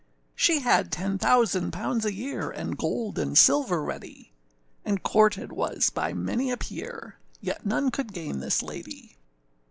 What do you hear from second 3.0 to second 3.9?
and silver